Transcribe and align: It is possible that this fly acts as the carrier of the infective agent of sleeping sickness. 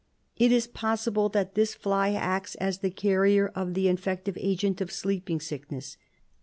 It 0.35 0.51
is 0.51 0.65
possible 0.65 1.29
that 1.29 1.53
this 1.53 1.75
fly 1.75 2.13
acts 2.13 2.55
as 2.55 2.79
the 2.79 2.89
carrier 2.89 3.49
of 3.53 3.75
the 3.75 3.87
infective 3.87 4.35
agent 4.39 4.81
of 4.81 4.91
sleeping 4.91 5.39
sickness. 5.39 5.95